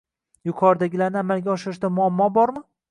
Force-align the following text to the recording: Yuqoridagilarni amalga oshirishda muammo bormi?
Yuqoridagilarni 0.49 1.21
amalga 1.23 1.55
oshirishda 1.57 1.95
muammo 2.01 2.35
bormi? 2.41 2.69